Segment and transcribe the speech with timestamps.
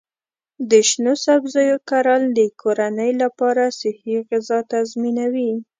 [0.69, 5.51] د شنو سبزیو کرل د کورنۍ لپاره صحي غذا تضمینوي.